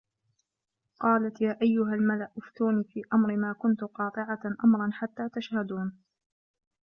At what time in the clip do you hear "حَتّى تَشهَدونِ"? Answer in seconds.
4.91-5.97